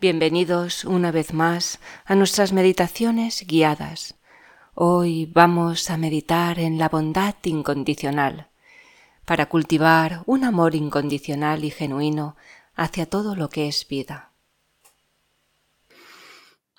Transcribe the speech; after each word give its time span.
Bienvenidos 0.00 0.84
una 0.84 1.10
vez 1.10 1.34
más 1.34 1.80
a 2.04 2.14
nuestras 2.14 2.52
meditaciones 2.52 3.44
guiadas. 3.44 4.14
Hoy 4.74 5.26
vamos 5.26 5.90
a 5.90 5.96
meditar 5.96 6.60
en 6.60 6.78
la 6.78 6.88
bondad 6.88 7.34
incondicional 7.42 8.46
para 9.24 9.46
cultivar 9.46 10.22
un 10.26 10.44
amor 10.44 10.76
incondicional 10.76 11.64
y 11.64 11.72
genuino 11.72 12.36
hacia 12.76 13.06
todo 13.06 13.34
lo 13.34 13.48
que 13.48 13.66
es 13.66 13.88
vida. 13.88 14.30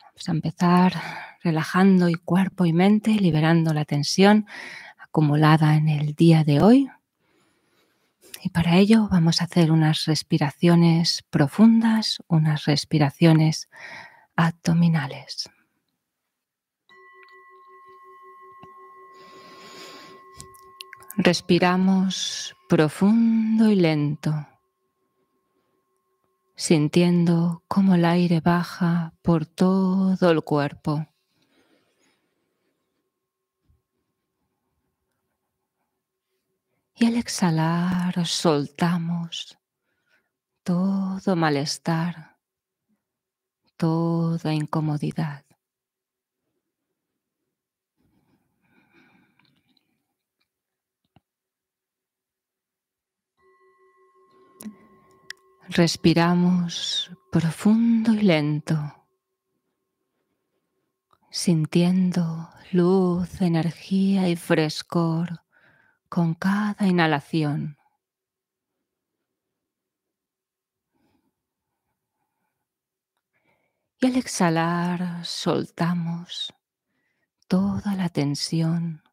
Vamos 0.01 0.29
a 0.29 0.31
empezar 0.31 0.93
relajando 1.43 2.07
y 2.07 2.15
cuerpo 2.15 2.65
y 2.65 2.71
mente, 2.71 3.11
liberando 3.11 3.73
la 3.73 3.83
tensión 3.83 4.47
acumulada 4.97 5.75
en 5.75 5.89
el 5.89 6.15
día 6.15 6.45
de 6.45 6.61
hoy. 6.61 6.89
Y 8.41 8.49
para 8.49 8.77
ello 8.77 9.09
vamos 9.11 9.41
a 9.41 9.45
hacer 9.45 9.71
unas 9.71 10.05
respiraciones 10.05 11.23
profundas, 11.29 12.23
unas 12.27 12.65
respiraciones 12.65 13.69
abdominales. 14.35 15.49
Respiramos 21.17 22.55
profundo 22.69 23.69
y 23.69 23.75
lento, 23.75 24.47
sintiendo 26.55 27.61
cómo 27.67 27.95
el 27.95 28.05
aire 28.05 28.39
baja 28.39 29.11
por 29.21 29.45
todo 29.45 30.31
el 30.31 30.41
cuerpo. 30.43 31.08
Y 37.01 37.05
al 37.05 37.15
exhalar 37.15 38.27
soltamos 38.27 39.57
todo 40.63 41.37
malestar, 41.37 42.37
toda 43.77 44.53
incomodidad. 44.53 45.45
Respiramos 55.69 57.11
profundo 57.31 58.11
y 58.13 58.23
lento, 58.23 59.07
sintiendo 61.31 62.49
luz, 62.73 63.39
energía 63.39 64.27
y 64.27 64.35
frescor 64.35 65.43
con 66.09 66.33
cada 66.33 66.87
inhalación. 66.87 67.77
Y 74.01 74.07
al 74.07 74.15
exhalar 74.15 75.25
soltamos 75.25 76.53
toda 77.47 77.95
la 77.95 78.09
tensión, 78.09 79.03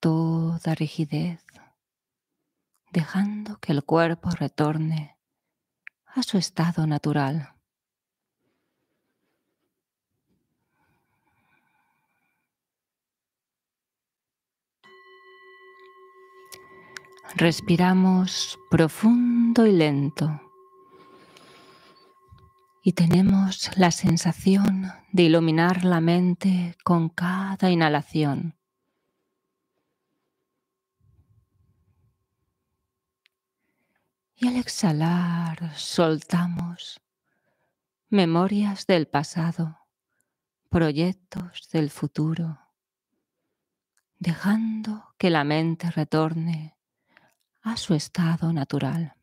toda 0.00 0.74
rigidez, 0.74 1.44
dejando 2.90 3.58
que 3.58 3.72
el 3.72 3.84
cuerpo 3.84 4.30
retorne 4.30 5.16
a 6.06 6.22
su 6.22 6.38
estado 6.38 6.86
natural. 6.86 7.59
Respiramos 17.36 18.58
profundo 18.70 19.64
y 19.64 19.72
lento. 19.72 20.40
Y 22.82 22.92
tenemos 22.92 23.70
la 23.76 23.92
sensación 23.92 24.90
de 25.12 25.22
iluminar 25.24 25.84
la 25.84 26.00
mente 26.00 26.76
con 26.82 27.08
cada 27.08 27.70
inhalación. 27.70 28.58
Y 34.34 34.48
al 34.48 34.56
exhalar 34.56 35.76
soltamos 35.76 37.00
memorias 38.08 38.86
del 38.86 39.06
pasado, 39.06 39.78
proyectos 40.68 41.68
del 41.72 41.90
futuro, 41.90 42.58
dejando 44.18 45.14
que 45.16 45.30
la 45.30 45.44
mente 45.44 45.90
retorne 45.90 46.79
a 47.62 47.76
su 47.76 47.94
estado 47.94 48.52
natural. 48.52 49.14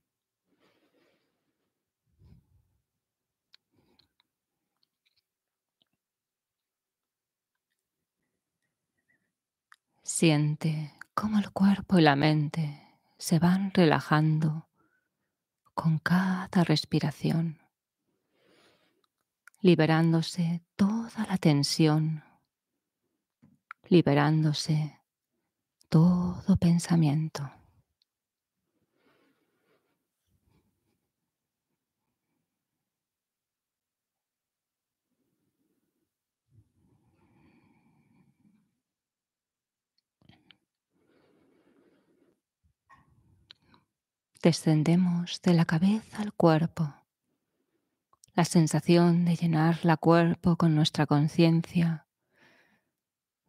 Siente 10.04 10.94
cómo 11.14 11.38
el 11.40 11.52
cuerpo 11.52 12.00
y 12.00 12.02
la 12.02 12.16
mente 12.16 12.82
se 13.18 13.40
van 13.40 13.72
relajando 13.74 14.68
con 15.74 16.00
cada 16.00 16.64
respiración, 16.64 17.60
liberándose 19.62 20.64
toda 20.76 21.26
la 21.28 21.38
tensión, 21.38 22.24
liberándose 23.90 25.00
todo 25.90 26.56
pensamiento. 26.58 27.52
Descendemos 44.48 45.42
de 45.42 45.54
la 45.54 45.66
cabeza 45.66 46.22
al 46.22 46.32
cuerpo. 46.32 46.96
La 48.34 48.46
sensación 48.46 49.26
de 49.26 49.36
llenar 49.36 49.84
la 49.84 49.98
cuerpo 49.98 50.56
con 50.56 50.74
nuestra 50.74 51.06
conciencia, 51.06 52.08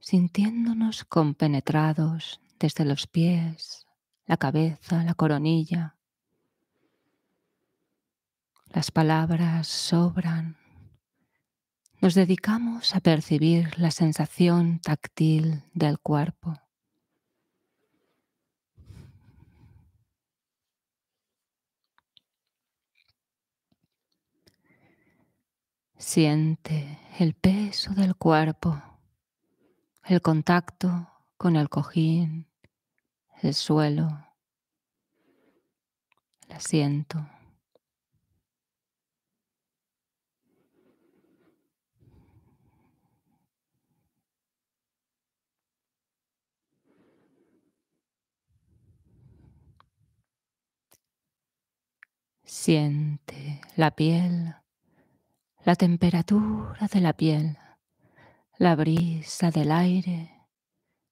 sintiéndonos 0.00 1.04
compenetrados 1.04 2.40
desde 2.58 2.84
los 2.84 3.06
pies, 3.06 3.86
la 4.26 4.38
cabeza, 4.38 5.04
la 5.04 5.14
coronilla. 5.14 5.94
Las 8.66 8.90
palabras 8.90 9.68
sobran. 9.68 10.56
Nos 12.00 12.14
dedicamos 12.14 12.96
a 12.96 12.98
percibir 12.98 13.78
la 13.78 13.92
sensación 13.92 14.80
táctil 14.80 15.62
del 15.74 16.00
cuerpo. 16.00 16.58
Siente 25.98 26.96
el 27.18 27.34
peso 27.34 27.92
del 27.92 28.14
cuerpo, 28.14 28.80
el 30.04 30.22
contacto 30.22 31.10
con 31.36 31.56
el 31.56 31.68
cojín, 31.68 32.46
el 33.42 33.52
suelo, 33.52 34.08
el 36.46 36.52
asiento. 36.52 37.28
Siente 52.44 53.60
la 53.74 53.90
piel 53.90 54.54
la 55.68 55.76
temperatura 55.76 56.88
de 56.90 57.00
la 57.02 57.12
piel, 57.12 57.58
la 58.56 58.74
brisa 58.74 59.50
del 59.50 59.70
aire, 59.70 60.48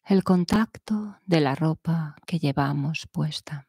el 0.03 0.25
contacto 0.25 1.19
de 1.27 1.41
la 1.43 1.55
ropa 1.55 2.17
que 2.27 2.39
llevamos 2.39 3.07
puesta. 3.13 3.69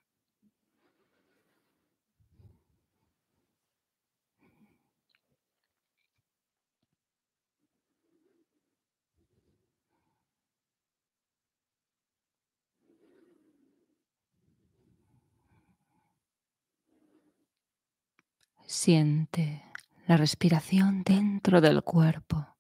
Siente 18.66 19.67
la 20.08 20.16
respiración 20.16 21.04
dentro 21.04 21.60
del 21.60 21.84
cuerpo. 21.84 22.56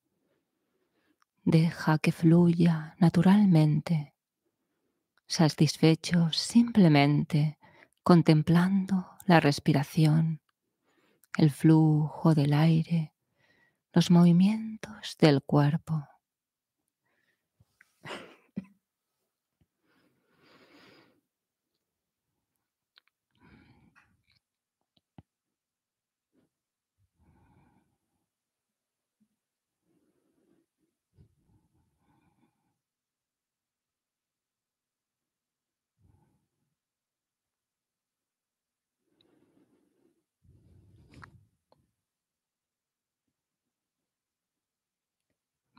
Deja 1.45 1.97
que 1.97 2.11
fluya 2.11 2.93
naturalmente, 2.99 4.13
satisfecho 5.27 6.29
simplemente 6.33 7.57
contemplando 8.03 9.17
la 9.25 9.39
respiración, 9.39 10.41
el 11.37 11.49
flujo 11.49 12.35
del 12.35 12.53
aire, 12.53 13.13
los 13.93 14.11
movimientos 14.11 15.15
del 15.17 15.41
cuerpo. 15.41 16.05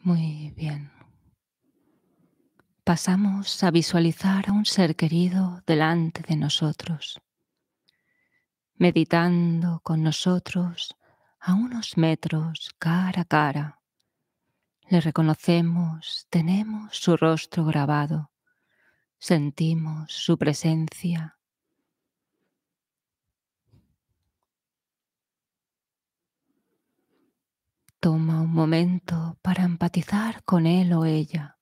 Muy 0.08 0.54
bien. 0.56 0.90
Pasamos 2.82 3.62
a 3.62 3.70
visualizar 3.70 4.48
a 4.48 4.52
un 4.52 4.64
ser 4.64 4.96
querido 4.96 5.62
delante 5.66 6.22
de 6.26 6.34
nosotros, 6.34 7.20
meditando 8.76 9.80
con 9.82 10.02
nosotros 10.02 10.96
a 11.38 11.52
unos 11.52 11.98
metros 11.98 12.70
cara 12.78 13.20
a 13.20 13.24
cara. 13.26 13.82
Le 14.88 15.02
reconocemos, 15.02 16.26
tenemos 16.30 16.96
su 16.96 17.14
rostro 17.14 17.66
grabado, 17.66 18.30
sentimos 19.18 20.10
su 20.10 20.38
presencia. 20.38 21.37
Toma 28.00 28.42
un 28.42 28.52
momento 28.52 29.38
para 29.42 29.64
empatizar 29.64 30.44
con 30.44 30.66
él 30.66 30.92
o 30.92 31.04
ella, 31.04 31.58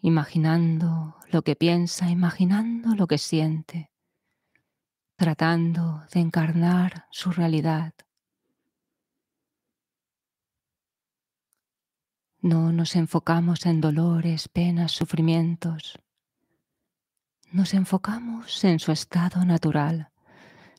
imaginando 0.00 1.16
lo 1.30 1.42
que 1.42 1.54
piensa, 1.54 2.10
imaginando 2.10 2.96
lo 2.96 3.06
que 3.06 3.18
siente, 3.18 3.92
tratando 5.14 6.02
de 6.12 6.20
encarnar 6.20 7.06
su 7.12 7.30
realidad. 7.30 7.94
No 12.40 12.72
nos 12.72 12.96
enfocamos 12.96 13.64
en 13.64 13.80
dolores, 13.80 14.48
penas, 14.48 14.90
sufrimientos. 14.90 16.00
Nos 17.52 17.74
enfocamos 17.74 18.64
en 18.64 18.80
su 18.80 18.90
estado 18.90 19.44
natural, 19.44 20.10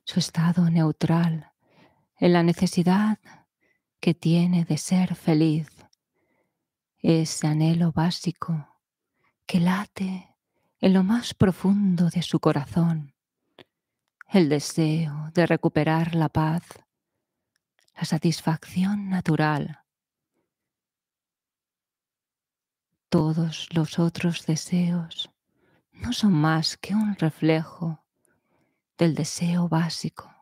su 0.03 0.19
estado 0.19 0.69
neutral, 0.69 1.53
en 2.17 2.33
la 2.33 2.43
necesidad 2.43 3.19
que 4.07 4.13
tiene 4.13 4.63
de 4.63 4.77
ser 4.77 5.15
feliz, 5.15 5.67
ese 6.99 7.45
anhelo 7.45 7.91
básico 7.91 8.79
que 9.45 9.59
late 9.59 10.33
en 10.79 10.93
lo 10.93 11.03
más 11.03 11.33
profundo 11.33 12.09
de 12.09 12.21
su 12.21 12.39
corazón, 12.39 13.13
el 14.29 14.47
deseo 14.47 15.29
de 15.33 15.45
recuperar 15.45 16.15
la 16.15 16.29
paz, 16.29 16.63
la 17.97 18.05
satisfacción 18.05 19.09
natural. 19.09 19.83
Todos 23.09 23.67
los 23.73 23.99
otros 23.99 24.45
deseos 24.45 25.29
no 25.91 26.13
son 26.13 26.31
más 26.31 26.77
que 26.77 26.95
un 26.95 27.17
reflejo 27.17 28.05
del 28.97 29.15
deseo 29.15 29.67
básico. 29.67 30.33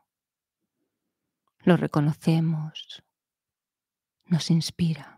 Lo 1.64 1.78
reconocemos, 1.78 3.02
nos 4.28 4.50
inspira. 4.50 5.15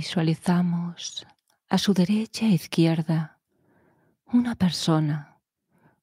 Visualizamos 0.00 1.26
a 1.68 1.76
su 1.76 1.92
derecha 1.92 2.46
e 2.46 2.52
izquierda 2.60 3.38
una 4.32 4.54
persona, 4.54 5.38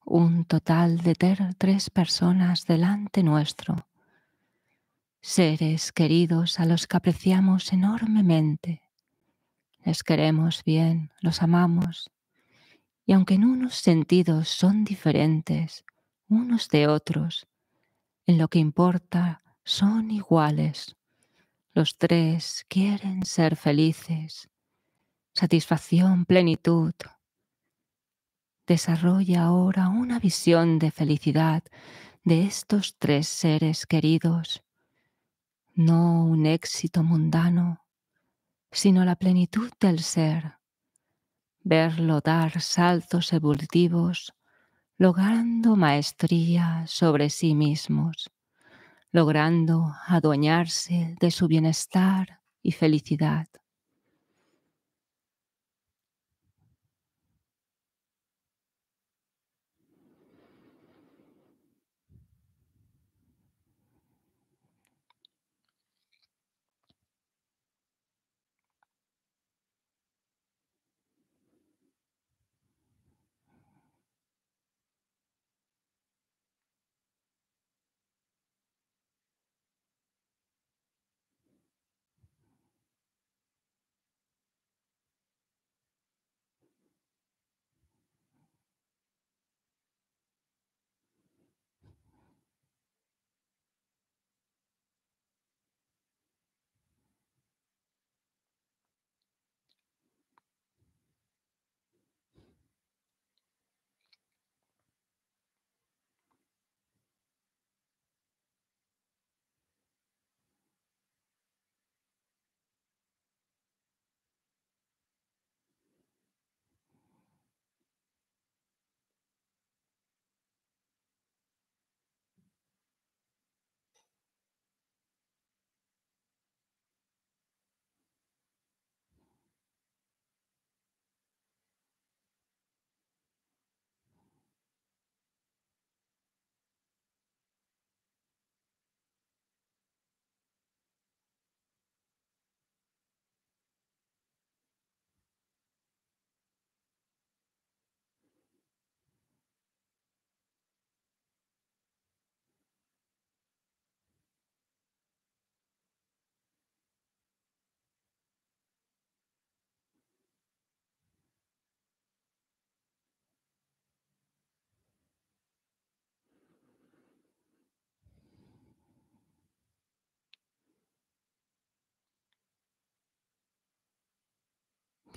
un 0.05 0.45
total 0.45 0.99
de 0.99 1.15
tres 1.57 1.89
personas 1.89 2.65
delante 2.65 3.23
nuestro, 3.23 3.87
seres 5.19 5.91
queridos 5.91 6.59
a 6.59 6.67
los 6.67 6.85
que 6.85 6.97
apreciamos 6.97 7.73
enormemente. 7.73 8.83
Les 9.83 10.03
queremos 10.03 10.63
bien, 10.63 11.11
los 11.19 11.41
amamos, 11.41 12.11
y 13.03 13.13
aunque 13.13 13.33
en 13.33 13.45
unos 13.45 13.77
sentidos 13.77 14.47
son 14.47 14.83
diferentes 14.83 15.83
unos 16.29 16.69
de 16.69 16.85
otros, 16.85 17.47
en 18.27 18.37
lo 18.37 18.47
que 18.47 18.59
importa 18.59 19.41
son 19.63 20.11
iguales 20.11 20.97
los 21.77 21.95
tres 21.95 22.65
quieren 22.67 23.23
ser 23.23 23.55
felices, 23.55 24.49
satisfacción, 25.35 26.25
plenitud. 26.25 26.95
Desarrolla 28.65 29.43
ahora 29.43 29.87
una 29.89 30.17
visión 30.17 30.79
de 30.79 30.89
felicidad 30.89 31.63
de 32.23 32.45
estos 32.45 32.97
tres 32.97 33.27
seres 33.27 33.85
queridos, 33.85 34.63
no 35.75 36.25
un 36.25 36.47
éxito 36.47 37.03
mundano, 37.03 37.85
sino 38.71 39.05
la 39.05 39.15
plenitud 39.15 39.71
del 39.79 39.99
ser, 39.99 40.57
verlo 41.61 42.21
dar 42.21 42.59
saltos 42.59 43.33
evolutivos, 43.33 44.33
logrando 44.97 45.75
maestría 45.75 46.85
sobre 46.87 47.29
sí 47.29 47.53
mismos 47.53 48.31
logrando 49.17 49.95
adueñarse 50.05 51.15
de 51.19 51.31
su 51.31 51.47
bienestar 51.47 52.41
y 52.61 52.71
felicidad. 52.71 53.47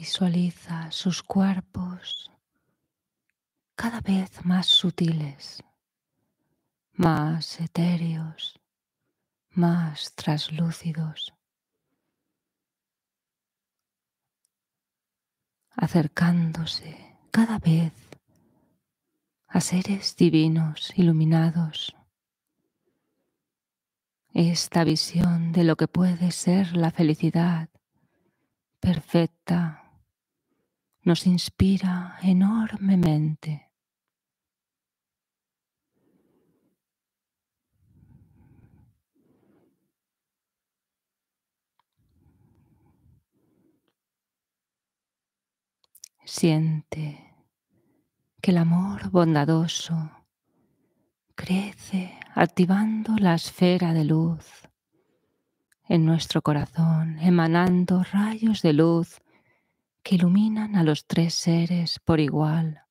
Visualiza 0.00 0.90
sus 0.90 1.23
cuerpos 1.23 2.30
cada 3.75 4.00
vez 4.00 4.47
más 4.47 4.66
sutiles, 4.66 5.62
más 6.95 7.61
etéreos, 7.61 8.59
más 9.50 10.14
traslúcidos, 10.14 11.35
acercándose 15.73 17.19
cada 17.30 17.59
vez 17.59 17.92
a 19.49 19.61
seres 19.61 20.16
divinos 20.16 20.95
iluminados. 20.97 21.95
Esta 24.33 24.83
visión 24.83 25.52
de 25.52 25.64
lo 25.64 25.76
que 25.76 25.88
puede 25.88 26.30
ser 26.30 26.75
la 26.75 26.90
felicidad 26.90 27.69
perfecta 28.80 29.80
nos 31.02 31.26
inspira 31.26 32.19
enormemente. 32.23 33.71
Siente 46.25 47.35
que 48.40 48.52
el 48.52 48.59
amor 48.59 49.11
bondadoso 49.11 50.12
crece 51.35 52.16
activando 52.35 53.16
la 53.19 53.35
esfera 53.35 53.92
de 53.92 54.04
luz 54.04 54.47
en 55.88 56.07
nuestro 56.07 56.40
corazón, 56.40 57.19
emanando 57.19 58.04
rayos 58.04 58.62
de 58.62 58.75
luz 58.75 59.21
que 60.02 60.14
iluminan 60.16 60.76
a 60.76 60.83
los 60.83 61.07
tres 61.07 61.35
seres 61.35 61.99
por 62.04 62.21
igual, 62.21 62.83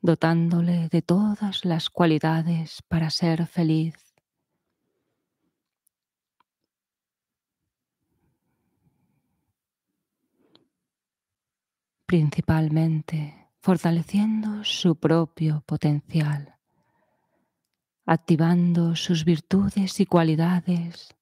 dotándole 0.00 0.88
de 0.88 1.02
todas 1.02 1.64
las 1.64 1.90
cualidades 1.90 2.82
para 2.88 3.10
ser 3.10 3.46
feliz. 3.46 4.06
principalmente 12.06 13.48
fortaleciendo 13.58 14.62
su 14.62 14.94
propio 14.94 15.64
potencial, 15.66 16.54
activando 18.06 18.94
sus 18.94 19.24
virtudes 19.24 19.98
y 19.98 20.06
cualidades 20.06 21.15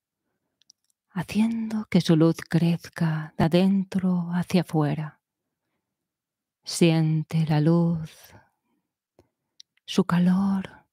haciendo 1.14 1.86
que 1.88 2.00
su 2.00 2.16
luz 2.16 2.36
crezca 2.48 3.32
de 3.38 3.44
adentro 3.44 4.30
hacia 4.32 4.62
afuera. 4.62 5.20
Siente 6.64 7.46
la 7.46 7.60
luz, 7.60 8.10
su 9.86 10.04
calor, 10.04 10.86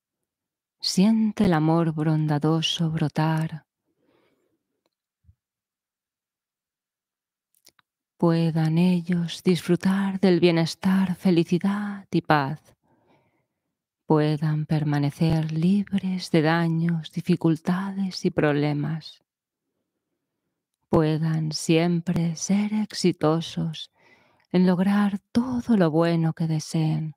siente 0.80 1.46
el 1.46 1.54
amor 1.54 1.94
bondadoso 1.94 2.92
brotar. 2.92 3.66
Puedan 8.18 8.78
ellos 8.78 9.42
disfrutar 9.42 10.20
del 10.20 10.40
bienestar, 10.40 11.16
felicidad 11.16 12.06
y 12.12 12.22
paz. 12.22 12.75
Puedan 14.06 14.68
permanecer 14.68 15.51
libres 15.51 16.30
de 16.30 16.44
daños, 16.44 17.12
dificultades 17.12 18.24
y 18.25 18.30
problemas 18.30 19.24
puedan 20.92 21.54
siempre 21.54 22.36
ser 22.36 22.74
exitosos 22.74 23.92
en 24.52 24.68
lograr 24.68 25.20
todo 25.32 25.78
lo 25.78 25.90
bueno 25.90 26.34
que 26.34 26.48
deseen, 26.48 27.16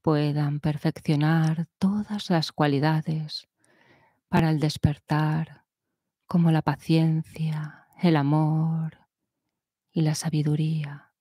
puedan 0.00 0.60
perfeccionar 0.60 1.66
todas 1.80 2.30
las 2.30 2.52
cualidades 2.52 3.48
para 4.28 4.50
el 4.50 4.60
despertar, 4.60 5.64
como 6.26 6.52
la 6.52 6.62
paciencia, 6.62 7.88
el 8.00 8.14
amor 8.14 9.08
y 9.90 10.02
la 10.02 10.14
sabiduría. 10.14 11.12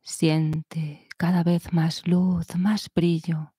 Siente 0.00 1.06
cada 1.18 1.42
vez 1.42 1.70
más 1.74 2.08
luz, 2.08 2.56
más 2.56 2.88
brillo, 2.94 3.52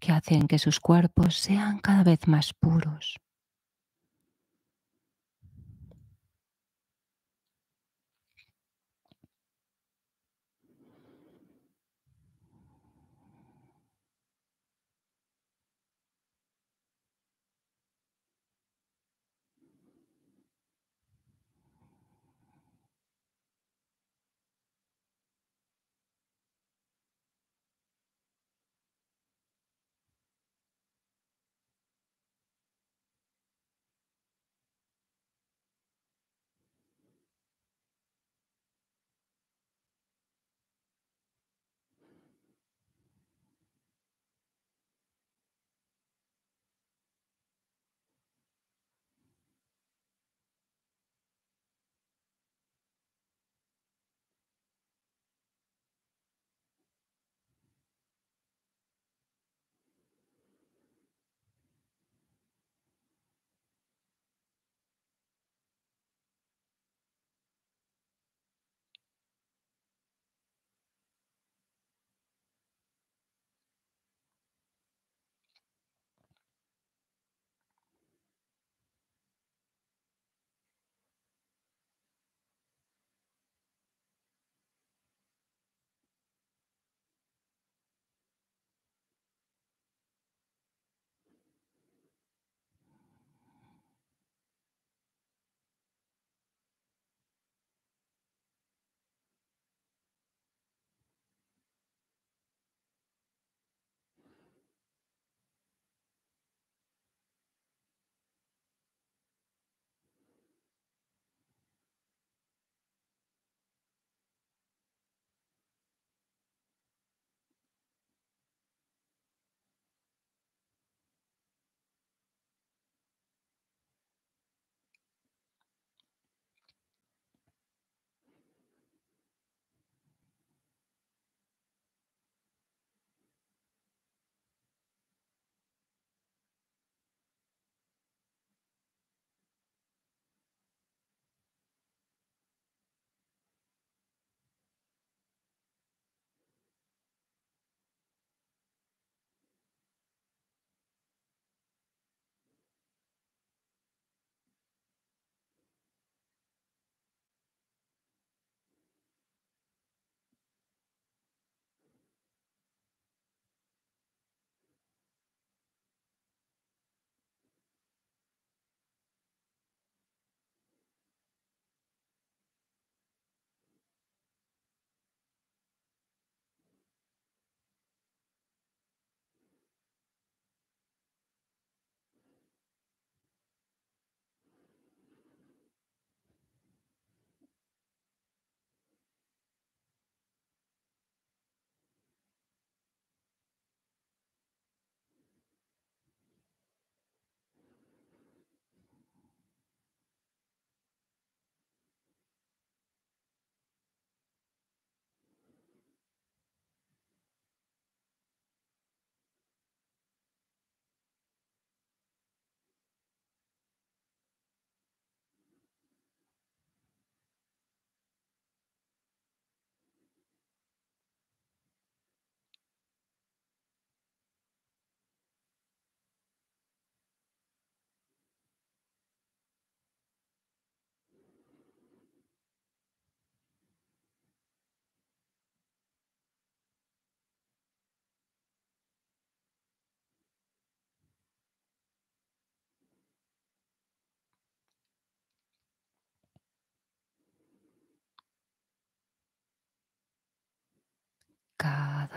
que 0.00 0.10
hacen 0.10 0.48
que 0.48 0.58
sus 0.58 0.80
cuerpos 0.80 1.36
sean 1.36 1.78
cada 1.78 2.02
vez 2.02 2.26
más 2.26 2.52
puros. 2.54 3.20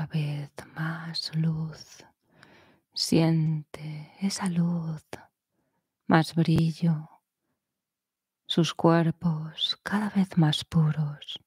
Vez 0.08 0.52
más 0.76 1.36
luz. 1.36 2.06
Siente 2.94 4.12
esa 4.20 4.50
luz, 4.50 5.04
más 6.08 6.36
brillo, 6.36 7.10
sus 8.46 8.74
cuerpos 8.74 9.80
cada 9.82 10.10
vez 10.10 10.38
más 10.38 10.66
puros, 10.66 11.40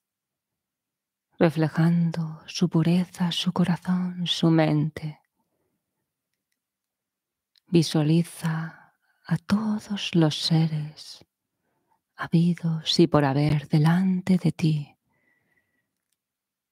reflejando 1.38 2.42
su 2.46 2.68
pureza, 2.68 3.30
su 3.30 3.52
corazón, 3.52 4.26
su 4.26 4.50
mente. 4.50 5.20
Visualiza 7.66 8.94
a 9.26 9.36
todos 9.36 10.14
los 10.14 10.38
seres 10.38 11.24
habidos 12.16 12.98
y 12.98 13.06
por 13.06 13.24
haber 13.24 13.68
delante 13.68 14.38
de 14.38 14.52
ti, 14.52 14.93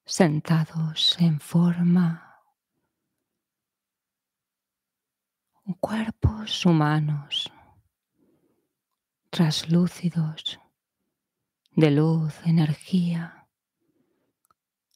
sentados 0.05 1.17
en 1.21 1.41
forma. 1.41 2.29
Cuerpos 5.81 6.67
humanos, 6.67 7.53
traslúcidos, 9.31 10.61
de 11.75 11.91
luz, 11.91 12.35
energía, 12.45 13.49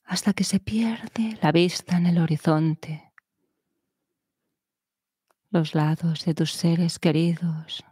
hasta 0.04 0.32
que 0.32 0.44
se 0.44 0.60
pierde 0.60 1.38
la 1.40 1.52
vista 1.52 1.96
en 1.96 2.06
el 2.06 2.18
horizonte, 2.18 3.12
los 5.50 5.74
lados 5.74 6.24
de 6.24 6.34
tus 6.34 6.52
seres 6.52 6.98
queridos 6.98 7.84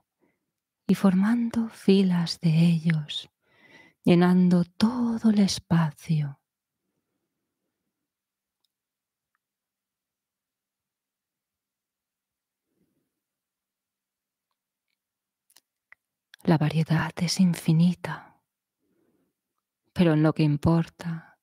y 0.86 0.94
formando 0.94 1.68
filas 1.68 2.40
de 2.40 2.50
ellos, 2.50 3.30
llenando 4.04 4.64
todo 4.64 5.30
el 5.30 5.38
espacio 5.38 6.40
La 16.46 16.58
variedad 16.58 17.10
es 17.16 17.40
infinita, 17.40 18.38
pero 19.94 20.12
en 20.12 20.22
lo 20.22 20.34
que 20.34 20.42
importa 20.42 21.38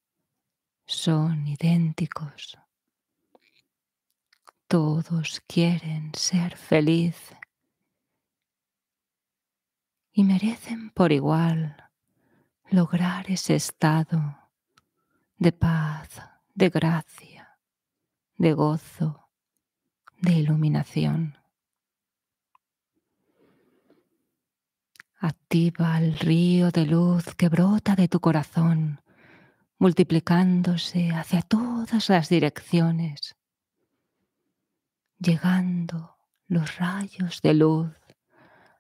son 0.86 1.48
idénticos. 1.48 2.56
Todos 4.68 5.42
quieren 5.48 6.12
ser 6.14 6.56
feliz 6.56 7.18
y 10.12 10.24
merecen 10.24 10.92
por 10.92 11.12
igual 11.12 11.90
lograr 12.70 13.32
ese 13.32 13.56
estado 13.56 14.52
de 15.40 15.52
paz, 15.52 16.22
de 16.54 16.70
gracia, 16.70 17.58
de 18.38 18.54
gozo, 18.54 19.32
de 20.20 20.34
iluminación. 20.34 21.41
Activa 25.24 26.00
el 26.00 26.18
río 26.18 26.72
de 26.72 26.88
luz 26.88 27.36
que 27.36 27.48
brota 27.48 27.96
de 27.96 28.08
tu 28.08 28.20
corazón, 28.20 29.04
multiplicándose 29.78 31.12
hacia 31.12 31.44
todas 31.44 32.10
las 32.10 32.28
direcciones, 32.28 33.36
llegando 35.20 36.18
los 36.48 36.76
rayos 36.78 37.40
de 37.44 37.54
luz 37.54 37.96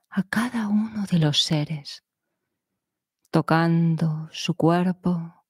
a 0.09 0.23
cada 0.23 0.67
uno 0.67 1.05
de 1.05 1.19
los 1.19 1.43
seres, 1.43 2.03
tocando 3.29 4.27
su 4.31 4.55
cuerpo, 4.55 5.45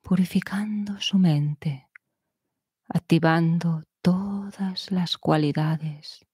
purificando 0.00 1.00
su 1.00 1.18
mente, 1.18 1.88
activando 2.86 3.82
todas 4.00 4.92
las 4.92 5.18
cualidades 5.18 6.24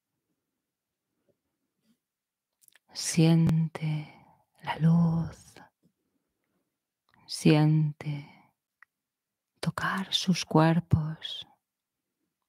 Siente 2.99 4.11
la 4.63 4.79
luz, 4.79 5.55
siente 7.27 8.27
tocar 9.61 10.15
sus 10.15 10.47
cuerpos, 10.47 11.47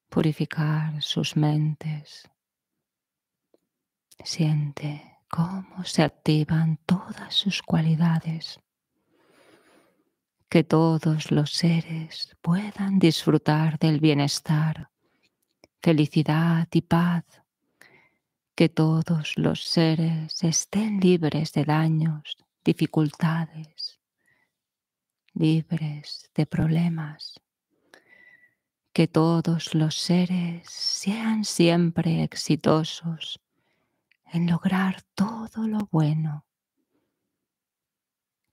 purificar 0.07 1.01
sus 1.03 1.35
mentes. 1.35 2.31
Siente 4.23 5.17
cómo 5.29 5.83
se 5.83 6.03
activan 6.03 6.77
todas 6.85 7.35
sus 7.35 7.61
cualidades. 7.61 8.57
Que 10.47 10.63
todos 10.63 11.29
los 11.29 11.51
seres 11.51 12.37
puedan 12.41 12.99
disfrutar 12.99 13.77
del 13.79 13.99
bienestar, 13.99 14.91
felicidad 15.81 16.69
y 16.71 16.83
paz 16.83 17.25
que 18.57 18.69
todos 18.69 19.37
los 19.37 19.65
seres 19.65 20.43
estén 20.43 20.99
libres 20.99 21.53
de 21.53 21.63
daños, 21.63 22.37
dificultades, 22.65 23.99
libres 25.35 26.31
de 26.33 26.47
problemas. 26.47 27.39
Que 28.93 29.07
todos 29.07 29.75
los 29.75 29.93
seres 29.99 30.67
sean 30.71 31.45
siempre 31.45 32.23
exitosos 32.23 33.39
en 34.25 34.49
lograr 34.49 35.03
todo 35.13 35.67
lo 35.67 35.87
bueno. 35.91 36.47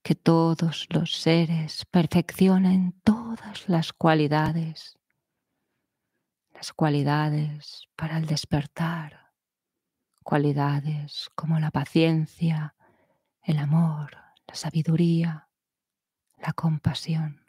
Que 0.03 0.13
todos 0.13 0.85
los 0.91 1.15
seres 1.15 1.83
perfeccionen 1.89 2.93
todas 3.03 3.67
las 3.67 3.91
cualidades, 3.91 4.99
las 6.53 6.73
cualidades 6.73 7.87
para 7.95 8.19
el 8.19 8.27
despertar, 8.27 9.24
cualidades 10.25 11.29
como 11.35 11.59
la 11.59 11.69
paciencia, 11.69 12.75
el 13.43 13.59
amor, 13.59 14.17
la 14.47 14.55
sabiduría, 14.55 15.49
la 16.37 16.51
compasión. 16.51 17.44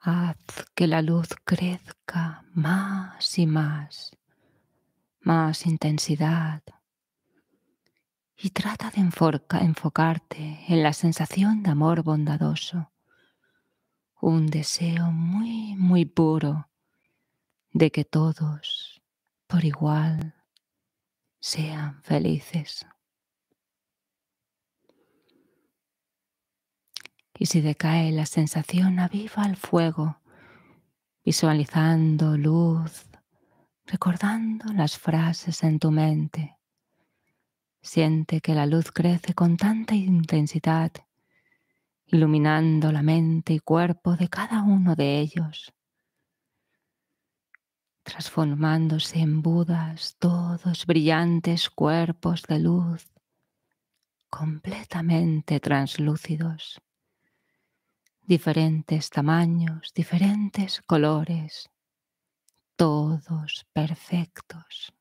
Haz 0.00 0.36
que 0.74 0.86
la 0.86 1.02
luz 1.02 1.28
crezca 1.44 2.44
más 2.52 3.38
y 3.38 3.46
más, 3.46 4.16
más 5.20 5.66
intensidad. 5.66 6.62
Y 8.36 8.50
trata 8.50 8.90
de 8.90 9.00
enfocarte 9.00 10.64
en 10.68 10.82
la 10.82 10.92
sensación 10.92 11.62
de 11.62 11.70
amor 11.70 12.02
bondadoso, 12.02 12.92
un 14.20 14.46
deseo 14.46 15.10
muy, 15.10 15.74
muy 15.76 16.04
puro 16.04 16.68
de 17.72 17.90
que 17.90 18.04
todos, 18.04 19.02
por 19.46 19.64
igual, 19.64 20.34
sean 21.40 22.02
felices. 22.02 22.86
Y 27.38 27.46
si 27.46 27.60
decae 27.60 28.12
la 28.12 28.26
sensación, 28.26 28.98
aviva 28.98 29.44
el 29.44 29.56
fuego, 29.56 30.20
visualizando 31.24 32.36
luz, 32.36 33.06
recordando 33.84 34.72
las 34.72 34.98
frases 34.98 35.62
en 35.62 35.78
tu 35.78 35.90
mente. 35.90 36.56
Siente 37.82 38.40
que 38.40 38.54
la 38.54 38.66
luz 38.66 38.90
crece 38.90 39.34
con 39.34 39.56
tanta 39.56 39.94
intensidad, 39.94 40.92
iluminando 42.06 42.90
la 42.90 43.02
mente 43.02 43.52
y 43.52 43.60
cuerpo 43.60 44.16
de 44.16 44.28
cada 44.28 44.62
uno 44.62 44.96
de 44.96 45.20
ellos, 45.20 45.72
transformándose 48.02 49.18
en 49.18 49.42
Budas, 49.42 50.16
todos 50.18 50.86
brillantes 50.86 51.70
cuerpos 51.70 52.42
de 52.44 52.60
luz, 52.60 53.12
completamente 54.28 55.60
translúcidos, 55.60 56.80
diferentes 58.26 59.10
tamaños, 59.10 59.92
diferentes 59.94 60.82
colores, 60.82 61.70
todos 62.76 63.66
perfectos. 63.72 64.92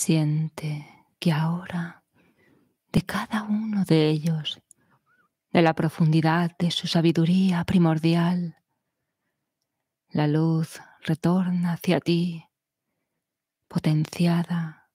Siente 0.00 0.86
que 1.18 1.32
ahora 1.32 2.04
de 2.92 3.02
cada 3.02 3.42
uno 3.42 3.84
de 3.84 4.08
ellos, 4.08 4.62
de 5.50 5.60
la 5.60 5.74
profundidad 5.74 6.56
de 6.56 6.70
su 6.70 6.86
sabiduría 6.86 7.64
primordial, 7.64 8.62
la 10.10 10.28
luz 10.28 10.80
retorna 11.00 11.72
hacia 11.72 11.98
ti, 11.98 12.44
potenciada, 13.66 14.88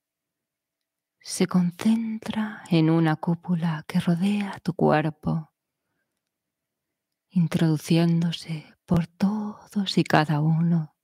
se 1.20 1.48
concentra 1.48 2.64
en 2.70 2.90
una 2.90 3.18
cúpula 3.18 3.84
que 3.86 4.00
rodea 4.00 4.58
tu 4.64 4.74
cuerpo, 4.74 5.52
introduciéndose 7.28 8.74
por 8.86 9.08
todos 9.08 9.98
y 9.98 10.06
cada 10.06 10.40
uno 10.40 10.96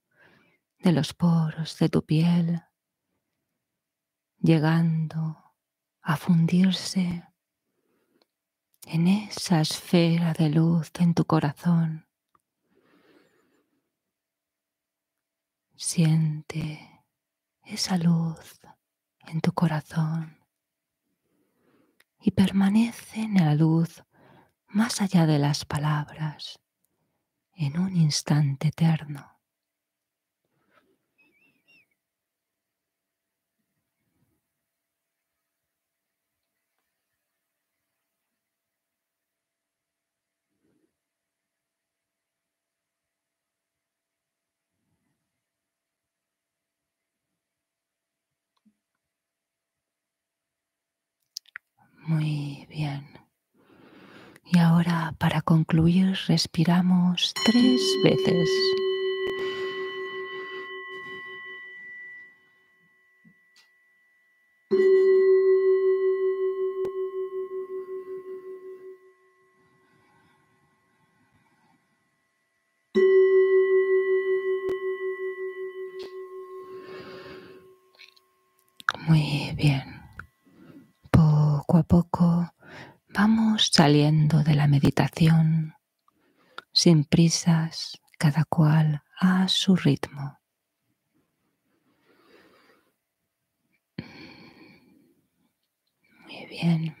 de 0.78 0.92
los 0.92 1.12
poros 1.12 1.76
de 1.78 1.90
tu 1.90 2.02
piel 2.02 2.62
llegando 4.40 5.54
a 6.02 6.16
fundirse 6.16 7.24
en 8.86 9.06
esa 9.06 9.60
esfera 9.60 10.32
de 10.32 10.48
luz 10.48 10.90
en 10.98 11.14
tu 11.14 11.24
corazón. 11.24 12.06
Siente 15.76 17.04
esa 17.64 17.96
luz 17.98 18.60
en 19.26 19.40
tu 19.40 19.52
corazón 19.52 20.38
y 22.18 22.32
permanece 22.32 23.22
en 23.22 23.34
la 23.34 23.54
luz 23.54 24.02
más 24.68 25.00
allá 25.00 25.26
de 25.26 25.38
las 25.38 25.64
palabras 25.64 26.60
en 27.54 27.78
un 27.78 27.96
instante 27.96 28.68
eterno. 28.68 29.39
Muy 52.10 52.66
bien. 52.68 53.06
Y 54.44 54.58
ahora 54.58 55.14
para 55.18 55.42
concluir 55.42 56.18
respiramos 56.26 57.32
tres 57.44 57.80
veces. 58.02 58.48
Saliendo 83.80 84.42
de 84.42 84.54
la 84.54 84.66
meditación 84.66 85.74
sin 86.70 87.04
prisas, 87.04 87.98
cada 88.18 88.44
cual 88.44 89.02
a 89.18 89.48
su 89.48 89.74
ritmo. 89.74 90.38
Muy 96.26 96.46
bien. 96.50 96.94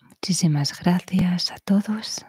Muchísimas 0.00 0.76
gracias 0.80 1.52
a 1.52 1.58
todos 1.58 2.26